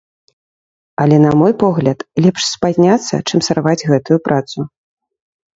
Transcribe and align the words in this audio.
Але, 1.03 1.15
на 1.25 1.33
мой 1.41 1.53
погляд, 1.63 1.99
лепш 2.27 2.41
спазняцца, 2.53 3.15
чым 3.27 3.39
сарваць 3.49 3.87
гэтую 3.93 4.17
працу. 4.31 4.57